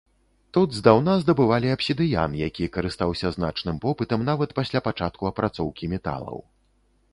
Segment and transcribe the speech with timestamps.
[0.57, 6.45] Тут здаўна здабывалі абсідыян, які карыстаўся значным попытам нават пасля пачатку апрацоўкі металаў.